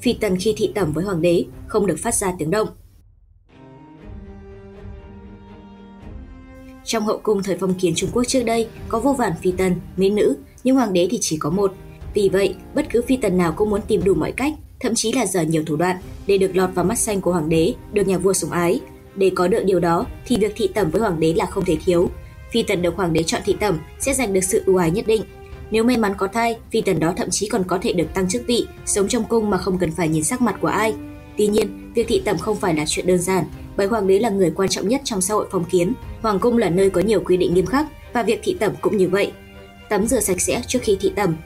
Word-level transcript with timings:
phi 0.00 0.12
tần 0.12 0.36
khi 0.40 0.54
thị 0.56 0.72
tẩm 0.74 0.92
với 0.92 1.04
hoàng 1.04 1.22
đế 1.22 1.44
không 1.66 1.86
được 1.86 1.96
phát 1.98 2.14
ra 2.14 2.32
tiếng 2.38 2.50
động. 2.50 2.68
Trong 6.84 7.06
hậu 7.06 7.18
cung 7.18 7.42
thời 7.42 7.56
phong 7.60 7.74
kiến 7.74 7.92
Trung 7.96 8.10
Quốc 8.12 8.24
trước 8.24 8.42
đây 8.42 8.68
có 8.88 9.00
vô 9.00 9.12
vàn 9.12 9.32
phi 9.42 9.52
tần, 9.52 9.74
mỹ 9.96 10.10
nữ, 10.10 10.36
nhưng 10.64 10.76
hoàng 10.76 10.92
đế 10.92 11.08
thì 11.10 11.18
chỉ 11.20 11.36
có 11.36 11.50
một. 11.50 11.74
Vì 12.14 12.28
vậy, 12.28 12.54
bất 12.74 12.86
cứ 12.90 13.02
phi 13.02 13.16
tần 13.16 13.36
nào 13.36 13.52
cũng 13.56 13.70
muốn 13.70 13.80
tìm 13.88 14.04
đủ 14.04 14.14
mọi 14.14 14.32
cách, 14.32 14.52
thậm 14.80 14.94
chí 14.94 15.12
là 15.12 15.26
dở 15.26 15.42
nhiều 15.42 15.62
thủ 15.66 15.76
đoạn 15.76 15.96
để 16.26 16.38
được 16.38 16.56
lọt 16.56 16.70
vào 16.74 16.84
mắt 16.84 16.98
xanh 16.98 17.20
của 17.20 17.32
hoàng 17.32 17.48
đế, 17.48 17.74
được 17.92 18.06
nhà 18.06 18.18
vua 18.18 18.32
sủng 18.32 18.50
ái. 18.50 18.80
Để 19.16 19.30
có 19.34 19.48
được 19.48 19.62
điều 19.64 19.80
đó 19.80 20.06
thì 20.26 20.36
việc 20.36 20.52
thị 20.56 20.68
tẩm 20.74 20.90
với 20.90 21.00
hoàng 21.00 21.20
đế 21.20 21.34
là 21.34 21.46
không 21.46 21.64
thể 21.64 21.76
thiếu. 21.84 22.10
Phi 22.52 22.62
tần 22.62 22.82
được 22.82 22.96
hoàng 22.96 23.12
đế 23.12 23.22
chọn 23.22 23.42
thị 23.44 23.56
tẩm 23.60 23.78
sẽ 24.00 24.14
giành 24.14 24.32
được 24.32 24.44
sự 24.44 24.62
ưu 24.66 24.76
ái 24.76 24.90
nhất 24.90 25.06
định. 25.06 25.22
Nếu 25.70 25.84
may 25.84 25.96
mắn 25.96 26.14
có 26.16 26.26
thai, 26.26 26.56
phi 26.70 26.80
tần 26.80 27.00
đó 27.00 27.14
thậm 27.16 27.30
chí 27.30 27.48
còn 27.48 27.64
có 27.64 27.78
thể 27.82 27.92
được 27.92 28.14
tăng 28.14 28.28
chức 28.28 28.42
vị, 28.46 28.66
sống 28.86 29.08
trong 29.08 29.24
cung 29.24 29.50
mà 29.50 29.58
không 29.58 29.78
cần 29.78 29.92
phải 29.92 30.08
nhìn 30.08 30.24
sắc 30.24 30.40
mặt 30.42 30.56
của 30.60 30.68
ai. 30.68 30.94
Tuy 31.36 31.46
nhiên, 31.46 31.92
việc 31.94 32.08
thị 32.08 32.22
tẩm 32.24 32.38
không 32.38 32.56
phải 32.56 32.74
là 32.74 32.84
chuyện 32.86 33.06
đơn 33.06 33.18
giản, 33.18 33.44
bởi 33.76 33.86
hoàng 33.86 34.06
đế 34.06 34.18
là 34.18 34.30
người 34.30 34.50
quan 34.50 34.68
trọng 34.68 34.88
nhất 34.88 35.00
trong 35.04 35.20
xã 35.20 35.34
hội 35.34 35.46
phong 35.50 35.64
kiến. 35.64 35.92
Hoàng 36.22 36.38
cung 36.38 36.58
là 36.58 36.70
nơi 36.70 36.90
có 36.90 37.00
nhiều 37.00 37.20
quy 37.20 37.36
định 37.36 37.54
nghiêm 37.54 37.66
khắc 37.66 37.86
và 38.12 38.22
việc 38.22 38.40
thị 38.42 38.56
tẩm 38.60 38.72
cũng 38.80 38.96
như 38.96 39.08
vậy. 39.08 39.32
Tắm 39.88 40.06
rửa 40.06 40.20
sạch 40.20 40.40
sẽ 40.40 40.62
trước 40.66 40.78
khi 40.82 40.96
thị 41.00 41.12
tẩm. 41.16 41.36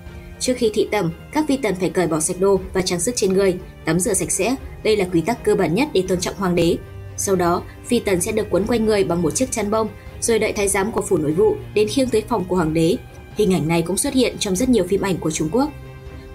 Trước 0.40 0.54
khi 0.56 0.70
thị 0.74 0.88
tẩm, 0.90 1.10
các 1.32 1.44
phi 1.48 1.56
tần 1.56 1.74
phải 1.74 1.90
cởi 1.90 2.06
bỏ 2.06 2.20
sạch 2.20 2.40
đồ 2.40 2.60
và 2.72 2.82
trang 2.82 3.00
sức 3.00 3.16
trên 3.16 3.32
người, 3.32 3.58
tắm 3.84 4.00
rửa 4.00 4.14
sạch 4.14 4.30
sẽ. 4.30 4.56
Đây 4.82 4.96
là 4.96 5.04
quy 5.12 5.20
tắc 5.20 5.44
cơ 5.44 5.54
bản 5.54 5.74
nhất 5.74 5.88
để 5.92 6.04
tôn 6.08 6.20
trọng 6.20 6.34
hoàng 6.36 6.54
đế. 6.54 6.76
Sau 7.16 7.36
đó, 7.36 7.62
phi 7.86 7.98
tần 7.98 8.20
sẽ 8.20 8.32
được 8.32 8.46
quấn 8.50 8.66
quanh 8.66 8.86
người 8.86 9.04
bằng 9.04 9.22
một 9.22 9.34
chiếc 9.34 9.50
chăn 9.50 9.70
bông, 9.70 9.88
rồi 10.20 10.38
đợi 10.38 10.52
thái 10.52 10.68
giám 10.68 10.92
của 10.92 11.02
phủ 11.02 11.16
nội 11.16 11.32
vụ 11.32 11.56
đến 11.74 11.88
khiêng 11.88 12.10
tới 12.10 12.22
phòng 12.28 12.44
của 12.48 12.56
hoàng 12.56 12.74
đế. 12.74 12.96
Hình 13.36 13.54
ảnh 13.54 13.68
này 13.68 13.82
cũng 13.82 13.96
xuất 13.96 14.14
hiện 14.14 14.36
trong 14.38 14.56
rất 14.56 14.68
nhiều 14.68 14.84
phim 14.88 15.00
ảnh 15.00 15.16
của 15.16 15.30
Trung 15.30 15.48
Quốc. 15.52 15.70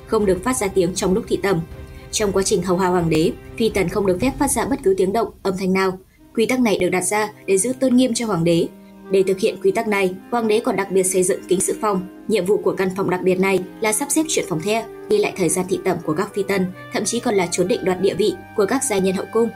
Không 0.08 0.26
được 0.26 0.44
phát 0.44 0.58
ra 0.58 0.68
tiếng 0.68 0.96
trong 0.96 1.14
lúc 1.14 1.26
thị 1.28 1.40
tầm 1.44 1.62
Trong 2.12 2.32
quá 2.32 2.44
trình 2.44 2.62
hầu 2.62 2.78
hạ 2.78 2.88
hoàng 2.88 3.10
đế, 3.10 3.32
phi 3.58 3.70
tần 3.70 3.90
không 3.90 4.06
được 4.06 4.18
phép 4.22 4.32
phát 4.40 4.52
ra 4.52 4.66
bất 4.66 4.80
cứ 4.84 4.94
tiếng 4.98 5.14
động, 5.14 5.28
âm 5.44 5.58
thanh 5.60 5.74
nào. 5.74 6.00
Quy 6.36 6.46
tắc 6.46 6.60
này 6.60 6.78
được 6.78 6.90
đặt 6.90 7.02
ra 7.02 7.30
để 7.46 7.58
giữ 7.58 7.74
tôn 7.80 7.96
nghiêm 7.96 8.14
cho 8.14 8.26
hoàng 8.26 8.44
đế. 8.44 8.68
Để 9.12 9.24
thực 9.24 9.40
hiện 9.40 9.58
quy 9.64 9.72
tắc 9.72 9.88
này, 9.88 10.16
hoàng 10.32 10.48
đế 10.48 10.60
còn 10.60 10.76
đặc 10.76 10.92
biệt 10.92 11.04
xây 11.04 11.24
dựng 11.24 11.42
kính 11.48 11.60
sự 11.60 11.78
phòng. 11.82 12.26
Nhiệm 12.28 12.46
vụ 12.46 12.58
của 12.58 12.74
căn 12.74 12.90
phòng 12.96 13.10
đặc 13.10 13.22
biệt 13.24 13.40
này 13.40 13.60
là 13.82 13.94
sắp 13.94 14.12
xếp 14.12 14.24
chuyện 14.28 14.46
phòng 14.50 14.62
the, 14.62 14.86
ghi 15.10 15.18
lại 15.18 15.34
thời 15.38 15.50
gian 15.50 15.66
thị 15.70 15.80
tẩm 15.84 15.98
của 16.06 16.14
các 16.14 16.34
phi 16.34 16.44
tần, 16.44 16.66
thậm 16.94 17.06
chí 17.06 17.20
còn 17.20 17.36
là 17.36 17.48
chốn 17.52 17.68
định 17.68 17.86
đoạt 17.86 18.02
địa 18.02 18.14
vị 18.14 18.34
của 18.56 18.66
các 18.66 18.84
gia 18.84 18.98
nhân 18.98 19.16
hậu 19.16 19.26
cung. 19.34 19.50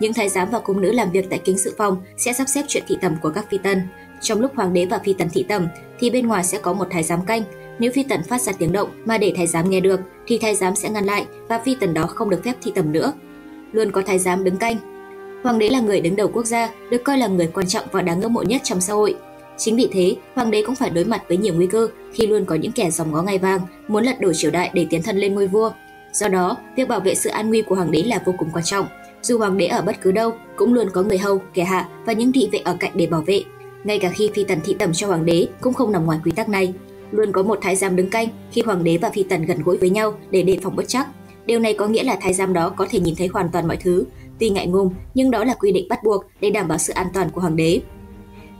Những 0.00 0.12
thái 0.12 0.28
giám 0.28 0.50
và 0.50 0.58
cung 0.58 0.80
nữ 0.80 0.92
làm 0.92 1.10
việc 1.10 1.26
tại 1.30 1.40
kính 1.44 1.58
sự 1.58 1.74
phòng 1.78 1.96
sẽ 2.16 2.32
sắp 2.32 2.44
xếp 2.48 2.64
chuyện 2.68 2.84
thị 2.88 2.96
tẩm 3.00 3.16
của 3.22 3.30
các 3.30 3.50
phi 3.50 3.58
tần. 3.58 3.80
Trong 4.20 4.40
lúc 4.40 4.52
hoàng 4.54 4.72
đế 4.72 4.86
và 4.86 4.98
phi 4.98 5.12
tần 5.12 5.28
thị 5.32 5.44
tẩm 5.48 5.68
thì 5.98 6.10
bên 6.10 6.26
ngoài 6.26 6.44
sẽ 6.44 6.58
có 6.58 6.72
một 6.72 6.86
thái 6.90 7.02
giám 7.02 7.24
canh. 7.26 7.42
Nếu 7.78 7.92
phi 7.94 8.02
tần 8.02 8.22
phát 8.22 8.42
ra 8.42 8.52
tiếng 8.58 8.72
động 8.72 8.90
mà 9.04 9.18
để 9.18 9.32
thái 9.36 9.46
giám 9.46 9.70
nghe 9.70 9.80
được 9.80 10.00
thì 10.26 10.38
thái 10.38 10.54
giám 10.54 10.76
sẽ 10.76 10.90
ngăn 10.90 11.04
lại 11.04 11.26
và 11.48 11.58
phi 11.58 11.76
tần 11.80 11.94
đó 11.94 12.06
không 12.06 12.30
được 12.30 12.44
phép 12.44 12.54
thị 12.62 12.72
tẩm 12.74 12.92
nữa. 12.92 13.12
Luôn 13.72 13.90
có 13.92 14.02
thái 14.02 14.18
giám 14.18 14.44
đứng 14.44 14.56
canh. 14.56 14.76
Hoàng 15.42 15.58
đế 15.58 15.68
là 15.68 15.80
người 15.80 16.00
đứng 16.00 16.16
đầu 16.16 16.28
quốc 16.28 16.46
gia, 16.46 16.70
được 16.90 17.04
coi 17.04 17.18
là 17.18 17.26
người 17.26 17.46
quan 17.54 17.66
trọng 17.66 17.84
và 17.92 18.02
đáng 18.02 18.20
ngưỡng 18.20 18.32
mộ 18.32 18.42
nhất 18.42 18.60
trong 18.64 18.80
xã 18.80 18.92
hội. 18.92 19.16
Chính 19.56 19.76
vì 19.76 19.88
thế, 19.92 20.16
hoàng 20.34 20.50
đế 20.50 20.62
cũng 20.62 20.74
phải 20.74 20.90
đối 20.90 21.04
mặt 21.04 21.22
với 21.28 21.36
nhiều 21.36 21.54
nguy 21.54 21.66
cơ 21.66 21.88
khi 22.12 22.26
luôn 22.26 22.44
có 22.44 22.54
những 22.54 22.72
kẻ 22.72 22.90
dòng 22.90 23.12
ngó 23.12 23.22
ngai 23.22 23.38
vàng 23.38 23.60
muốn 23.88 24.04
lật 24.04 24.20
đổ 24.20 24.32
triều 24.32 24.50
đại 24.50 24.70
để 24.74 24.86
tiến 24.90 25.02
thân 25.02 25.16
lên 25.16 25.34
ngôi 25.34 25.46
vua. 25.46 25.70
Do 26.12 26.28
đó, 26.28 26.56
việc 26.76 26.88
bảo 26.88 27.00
vệ 27.00 27.14
sự 27.14 27.30
an 27.30 27.48
nguy 27.48 27.62
của 27.62 27.74
hoàng 27.74 27.90
đế 27.90 28.02
là 28.02 28.22
vô 28.26 28.34
cùng 28.38 28.48
quan 28.52 28.64
trọng. 28.64 28.86
Dù 29.22 29.38
hoàng 29.38 29.58
đế 29.58 29.66
ở 29.66 29.82
bất 29.82 30.00
cứ 30.00 30.12
đâu, 30.12 30.32
cũng 30.56 30.74
luôn 30.74 30.88
có 30.92 31.02
người 31.02 31.18
hầu, 31.18 31.42
kẻ 31.54 31.64
hạ 31.64 31.88
và 32.04 32.12
những 32.12 32.32
thị 32.32 32.48
vệ 32.52 32.58
ở 32.58 32.76
cạnh 32.80 32.92
để 32.94 33.06
bảo 33.06 33.22
vệ. 33.26 33.42
Ngay 33.86 33.98
cả 33.98 34.10
khi 34.10 34.30
phi 34.34 34.44
tần 34.44 34.60
thị 34.64 34.76
tẩm 34.78 34.92
cho 34.92 35.06
hoàng 35.06 35.24
đế 35.24 35.46
cũng 35.60 35.74
không 35.74 35.92
nằm 35.92 36.04
ngoài 36.04 36.18
quy 36.24 36.30
tắc 36.30 36.48
này. 36.48 36.74
Luôn 37.10 37.32
có 37.32 37.42
một 37.42 37.58
thái 37.62 37.76
giám 37.76 37.96
đứng 37.96 38.10
canh 38.10 38.28
khi 38.52 38.62
hoàng 38.64 38.84
đế 38.84 38.96
và 38.96 39.10
phi 39.10 39.22
tần 39.22 39.46
gần 39.46 39.62
gũi 39.62 39.76
với 39.76 39.90
nhau 39.90 40.18
để 40.30 40.42
đề 40.42 40.58
phòng 40.62 40.76
bất 40.76 40.88
chắc. 40.88 41.06
Điều 41.46 41.58
này 41.58 41.74
có 41.74 41.86
nghĩa 41.86 42.02
là 42.02 42.18
thái 42.20 42.34
giám 42.34 42.52
đó 42.52 42.70
có 42.70 42.86
thể 42.90 43.00
nhìn 43.00 43.14
thấy 43.18 43.26
hoàn 43.26 43.48
toàn 43.52 43.68
mọi 43.68 43.76
thứ. 43.76 44.04
Tuy 44.38 44.50
ngại 44.50 44.66
ngùng, 44.66 44.94
nhưng 45.14 45.30
đó 45.30 45.44
là 45.44 45.54
quy 45.54 45.72
định 45.72 45.88
bắt 45.88 46.04
buộc 46.04 46.24
để 46.40 46.50
đảm 46.50 46.68
bảo 46.68 46.78
sự 46.78 46.92
an 46.92 47.06
toàn 47.14 47.30
của 47.30 47.40
hoàng 47.40 47.56
đế. 47.56 47.80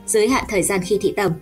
Giới 0.07 0.29
hạn 0.29 0.45
thời 0.49 0.63
gian 0.63 0.81
khi 0.85 0.99
thị 1.01 1.13
tẩm 1.17 1.33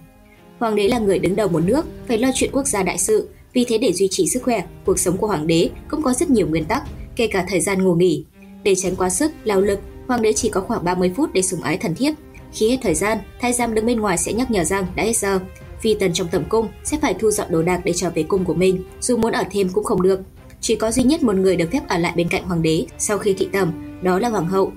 Hoàng 0.59 0.75
đế 0.75 0.89
là 0.89 0.99
người 0.99 1.19
đứng 1.19 1.37
đầu 1.37 1.49
một 1.49 1.61
nước, 1.65 1.87
phải 2.09 2.19
lo 2.19 2.31
chuyện 2.35 2.51
quốc 2.53 2.67
gia 2.67 2.83
đại 2.83 2.99
sự. 2.99 3.29
Vì 3.53 3.65
thế 3.65 3.79
để 3.79 3.93
duy 3.93 4.09
trì 4.11 4.27
sức 4.27 4.43
khỏe, 4.43 4.65
cuộc 4.85 4.99
sống 4.99 5.17
của 5.17 5.27
hoàng 5.27 5.47
đế 5.47 5.71
cũng 5.89 6.03
có 6.03 6.13
rất 6.13 6.31
nhiều 6.31 6.47
nguyên 6.47 6.65
tắc, 6.65 6.83
kể 7.17 7.27
cả 7.27 7.45
thời 7.49 7.61
gian 7.61 7.85
ngủ 7.85 7.95
nghỉ. 7.95 8.25
Để 8.63 8.75
tránh 8.75 8.97
quá 8.97 9.11
sức, 9.11 9.33
lao 9.45 9.61
lực, 9.61 9.81
hoàng 10.07 10.23
đế 10.23 10.33
chỉ 10.33 10.49
có 10.49 10.61
khoảng 10.61 10.85
30 10.85 11.13
phút 11.17 11.31
để 11.33 11.43
sủng 11.43 11.63
ái 11.63 11.79
thần 11.79 11.95
thiếp. 11.95 12.15
Khi 12.55 12.71
hết 12.71 12.79
thời 12.83 12.95
gian, 12.95 13.19
thái 13.41 13.53
giám 13.53 13.75
đứng 13.75 13.87
bên 13.87 14.01
ngoài 14.01 14.19
sẽ 14.19 14.33
nhắc 14.33 14.51
nhở 14.51 14.65
rằng 14.65 14.87
đã 14.95 15.03
hết 15.03 15.17
giờ. 15.17 15.41
Phi 15.81 15.95
tần 15.95 16.13
trong 16.13 16.29
tẩm 16.29 16.45
cung 16.49 16.69
sẽ 16.85 16.99
phải 17.03 17.15
thu 17.15 17.31
dọn 17.31 17.47
đồ 17.51 17.63
đạc 17.63 17.81
để 17.85 17.93
trở 17.97 18.11
về 18.11 18.23
cung 18.23 18.45
của 18.45 18.55
mình, 18.55 18.85
dù 19.01 19.17
muốn 19.17 19.33
ở 19.33 19.45
thêm 19.51 19.69
cũng 19.69 19.85
không 19.85 20.03
được. 20.03 20.21
Chỉ 20.61 20.77
có 20.77 20.91
duy 20.91 21.03
nhất 21.03 21.23
một 21.23 21.37
người 21.37 21.57
được 21.57 21.71
phép 21.73 21.89
ở 21.89 21.99
lại 21.99 22.13
bên 22.17 22.29
cạnh 22.29 22.45
hoàng 22.45 22.63
đế 22.63 22.87
sau 22.99 23.19
khi 23.19 23.35
thị 23.35 23.49
tẩm, 23.53 23.99
đó 24.03 24.19
là 24.19 24.29
hoàng 24.29 24.47
hậu. 24.47 24.73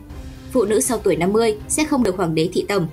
Phụ 0.52 0.66
nữ 0.66 0.80
sau 0.80 0.98
tuổi 0.98 1.16
50 1.16 1.58
sẽ 1.68 1.84
không 1.86 2.04
được 2.04 2.18
hoàng 2.18 2.36
đế 2.36 2.50
thị 2.54 2.66
tẩm. 2.68 2.88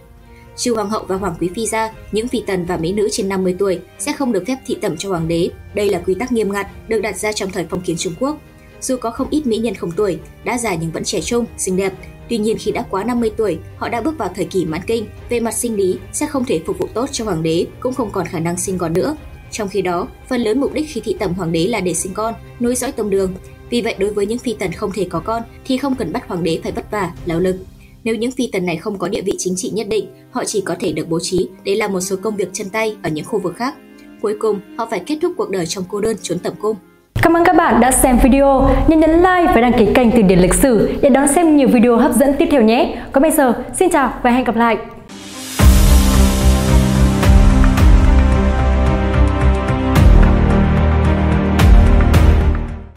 Trừ 0.57 0.75
hoàng 0.75 0.91
hậu 0.91 1.05
và 1.09 1.17
hoàng 1.17 1.35
quý 1.41 1.49
phi 1.55 1.67
ra, 1.67 1.93
những 2.13 2.29
phi 2.29 2.43
tần 2.47 2.65
và 2.65 2.77
mỹ 2.77 2.93
nữ 2.93 3.09
trên 3.13 3.29
50 3.29 3.57
tuổi 3.59 3.81
sẽ 3.99 4.13
không 4.13 4.33
được 4.33 4.45
phép 4.47 4.57
thị 4.67 4.77
tẩm 4.81 4.97
cho 4.97 5.09
hoàng 5.09 5.29
đế. 5.29 5.51
Đây 5.75 5.89
là 5.89 5.99
quy 5.99 6.15
tắc 6.15 6.33
nghiêm 6.33 6.53
ngặt 6.53 6.67
được 6.89 7.01
đặt 7.01 7.17
ra 7.17 7.33
trong 7.33 7.51
thời 7.51 7.67
phong 7.71 7.81
kiến 7.81 7.97
Trung 7.99 8.15
Quốc. 8.21 8.39
Dù 8.81 8.97
có 8.97 9.11
không 9.11 9.31
ít 9.31 9.47
mỹ 9.47 9.59
nhân 9.59 9.75
không 9.75 9.93
tuổi, 9.97 10.19
đã 10.45 10.59
già 10.59 10.75
nhưng 10.75 10.91
vẫn 10.91 11.05
trẻ 11.05 11.21
trung, 11.21 11.45
xinh 11.59 11.77
đẹp, 11.77 11.93
Tuy 12.29 12.39
nhiên 12.39 12.57
khi 12.59 12.73
đã 12.73 12.85
quá 12.91 13.05
50 13.05 13.31
tuổi, 13.37 13.59
họ 13.77 13.89
đã 13.89 14.01
bước 14.01 14.19
vào 14.19 14.31
thời 14.35 14.45
kỳ 14.45 14.65
mãn 14.65 14.81
kinh, 14.87 15.07
về 15.29 15.41
mặt 15.41 15.55
sinh 15.55 15.77
lý 15.77 15.99
sẽ 16.13 16.27
không 16.27 16.45
thể 16.45 16.61
phục 16.67 16.79
vụ 16.79 16.89
tốt 16.95 17.07
cho 17.13 17.25
hoàng 17.25 17.43
đế, 17.43 17.67
cũng 17.81 17.95
không 17.95 18.11
còn 18.11 18.27
khả 18.27 18.41
năng 18.41 18.59
sinh 18.59 18.79
con 18.79 18.93
nữa. 18.93 19.17
Trong 19.51 19.69
khi 19.69 19.83
đó, 19.83 20.09
phần 20.29 20.41
lớn 20.41 20.61
mục 20.61 20.73
đích 20.73 20.87
khi 20.89 21.01
thị 21.01 21.17
tẩm 21.19 21.35
hoàng 21.35 21.53
đế 21.53 21.67
là 21.67 21.81
để 21.81 21.95
sinh 21.95 22.15
con, 22.15 22.35
nối 22.61 22.75
dõi 22.75 22.93
tông 22.93 23.11
đường. 23.11 23.35
Vì 23.71 23.81
vậy 23.83 23.95
đối 23.99 24.11
với 24.11 24.27
những 24.27 24.39
phi 24.39 24.57
tần 24.59 24.73
không 24.73 24.93
thể 24.93 25.07
có 25.11 25.21
con 25.21 25.43
thì 25.65 25.77
không 25.77 25.95
cần 25.95 26.13
bắt 26.13 26.29
hoàng 26.29 26.45
đế 26.45 26.61
phải 26.63 26.73
vất 26.73 26.91
vả, 26.91 27.13
lao 27.27 27.41
lực. 27.41 27.57
Nếu 28.05 28.15
những 28.15 28.31
phi 28.31 28.49
tần 28.53 28.67
này 28.67 28.77
không 28.77 28.99
có 28.99 29.09
địa 29.09 29.23
vị 29.23 29.33
chính 29.39 29.57
trị 29.57 29.71
nhất 29.71 29.89
định, 29.89 30.07
họ 30.31 30.45
chỉ 30.45 30.61
có 30.61 30.77
thể 30.81 30.93
được 30.93 31.09
bố 31.09 31.21
trí 31.21 31.49
để 31.65 31.75
làm 31.75 31.93
một 31.93 32.01
số 32.01 32.17
công 32.23 32.37
việc 32.37 32.49
chân 32.53 32.71
tay 32.71 32.97
ở 33.03 33.11
những 33.11 33.25
khu 33.25 33.39
vực 33.39 33.57
khác. 33.57 33.75
Cuối 34.23 34.37
cùng, 34.41 34.61
họ 34.79 34.87
phải 34.91 35.03
kết 35.07 35.19
thúc 35.23 35.33
cuộc 35.37 35.51
đời 35.51 35.67
trong 35.67 35.85
cô 35.89 36.01
đơn 36.01 36.17
trốn 36.23 36.39
tẩm 36.39 36.55
cung. 36.61 36.77
Cảm 37.25 37.37
ơn 37.37 37.45
các 37.45 37.57
bạn 37.57 37.81
đã 37.81 37.91
xem 37.91 38.19
video. 38.23 38.71
Nhớ 38.89 38.97
nhấn 38.97 39.11
like 39.11 39.53
và 39.55 39.61
đăng 39.61 39.73
ký 39.73 39.87
kênh 39.95 40.11
Từ 40.11 40.23
điển 40.23 40.39
lịch 40.39 40.55
sử 40.55 40.93
để 41.03 41.09
đón 41.09 41.29
xem 41.29 41.57
nhiều 41.57 41.69
video 41.69 41.97
hấp 41.97 42.13
dẫn 42.13 42.35
tiếp 42.39 42.49
theo 42.51 42.63
nhé. 42.63 42.95
Còn 43.13 43.23
bây 43.23 43.31
giờ, 43.31 43.53
xin 43.75 43.91
chào 43.91 44.13
và 44.23 44.31
hẹn 44.31 44.45
gặp 44.45 44.57
lại. 44.57 44.77